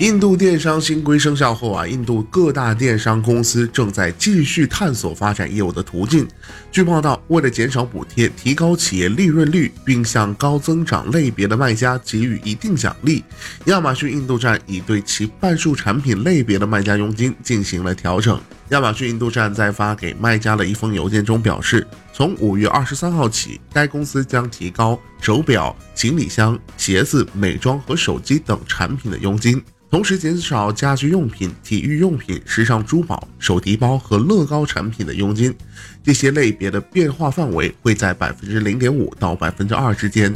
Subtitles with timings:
[0.00, 6.26] 印度电商新规生效后啊，印度各大电商公司正在继续探索发展业务的途径。
[6.72, 13.22] 据报道，为了减少补贴、提高企业利润率，并向高增长类别的卖家给予一定奖励，
[13.66, 18.40] 亚马逊印度站已对其半数产品类别的卖家佣金进行了调整。
[18.70, 29.62] 亚马逊印度站在发给卖家的一封邮件中表示，从五月二十三号起，该公司将提高手表、行李箱、鞋子、美妆和手机等产品的佣金。
[29.90, 35.52] 同时减少家居用品、体育用品、时尚珠宝、手提包和乐高产品的佣金，
[36.00, 40.32] 这些类别的变化范围会在百分之零点五到百分之二之间。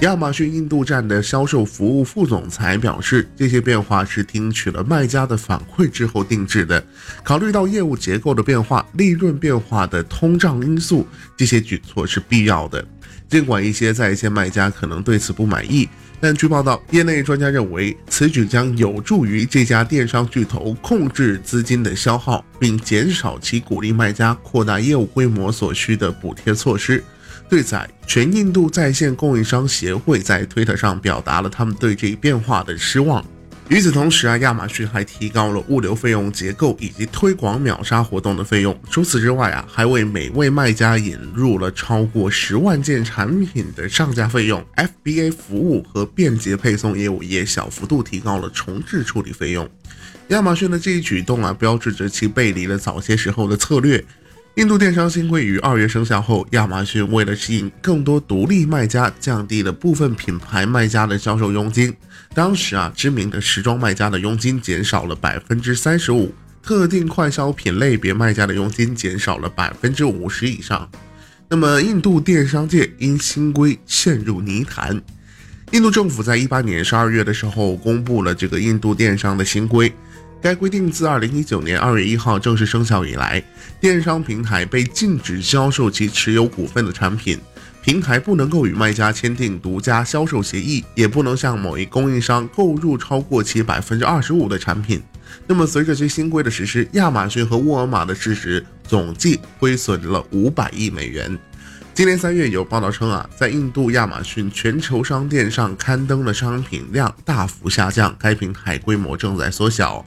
[0.00, 6.84] 亚马逊印度站的销售服务副总裁表示，这些变化是听取了卖家的反馈之后定制的，
[7.22, 12.84] 考虑到业务结构的变化、利润变化的通胀因素，这些举措是必要的。
[13.28, 15.88] 尽管一些在线卖家可能对此不满意。
[16.24, 27.02] 但据报道，业内专家认为，此举将有助于这家电商巨头控制资金的消耗，并减少其鼓励卖家扩大业务规模所需的补贴措施。
[27.48, 33.24] 对此，全印度在线供应商协会在推特上表达了他们对这一变化的失望。
[33.72, 38.78] 与此同时啊，亚马逊还提高了物流费用结构以及推广秒杀活动的费用。
[38.90, 44.62] 除此之外啊，还为每位卖家引入了超过十万件产品的上架费用。
[44.76, 49.66] FBA 服务和便捷配送业务也小幅度提高了重置处理费用。
[50.28, 54.04] 亚马逊的这一举动啊，标志着其背离了早些时候的策略。
[54.56, 61.96] 印度电商新规于二月生效后，亚马逊为了吸引更多独立卖家，降低了部分品牌卖家的销售佣金。
[62.34, 70.86] 当时啊，知名的时装卖家的佣金减少了百分之三十五，特定快消品类别卖家的佣金减少了百分之五十以上。
[71.48, 75.00] 那么，印度电商界因新规陷入泥潭。
[75.70, 79.90] 印度政府在一八年十二月的时候公布了这个印度电商的新规。
[80.42, 83.40] 该规定自二零一九年二月一号正式生效以来，
[83.80, 87.38] 电商平台被禁止销售其持有股份的产品，
[87.80, 95.00] 平台不能够与卖家签订独家销售协议，也不能向某一供应商购入超过其百分之二十五的产品。
[95.46, 101.38] 那么，随着这新规的实施，亚马逊和沃尔玛的市值总计亏损了五百亿美元。
[101.94, 110.02] 今年三月，有报道称啊，在印度亚马逊全球商店上刊登的商品量大幅下降，该平台规模正在缩小。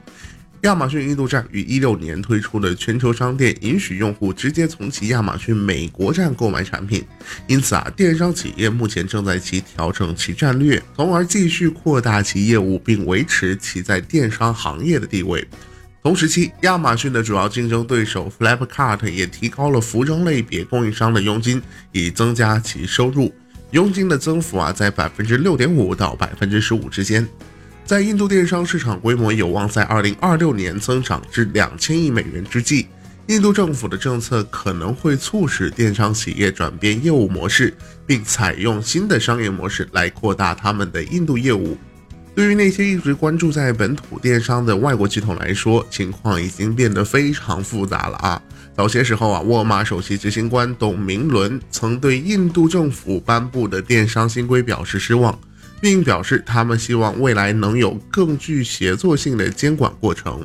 [0.62, 7.04] 亚马逊印度站于一六年推出的全球商店，允许用户直接从其亚马逊美国站购买产品。
[7.46, 15.46] 因此啊，电商企业目前正在其调整其战略，从而继续扩大其业务，并维持其在电商行业的地位。
[16.06, 23.34] 同时期，亚马逊的主要竞争对手 Flipkart 也提高了服装类别供应商的佣金，以增加其收入。
[23.72, 27.26] 佣金的增幅啊，在百分之六点五到百分之十五之间。
[27.84, 32.86] 在印度电商市场规模有望在二零二六年增长至两千亿美元之际，
[33.26, 37.74] 印度政府的政策可能会促使电商企业转变业务模式，
[38.06, 41.76] 并采用新的商业模式来扩大他们的印度业务。
[42.36, 48.42] 对于那些一直关注在本土电商的外国系统来说，情况已经变得非常复杂了啊！
[48.76, 55.36] 早些时候啊，沃尔玛首席执行官董明伦曾对印度政府颁布的电商新规表示失望。
[55.80, 60.44] 并表示，他们希望未来能有更具协作性的监管过程。